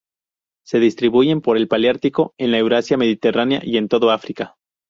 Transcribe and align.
Se 0.65 0.79
distribuyen 0.79 1.41
por 1.41 1.57
el 1.57 1.67
paleártico 1.67 2.33
en 2.39 2.49
la 2.49 2.57
Eurasia 2.57 2.97
mediterránea 2.97 3.61
y 3.63 3.77
en 3.77 3.87
todo 3.87 4.09
África. 4.09 4.55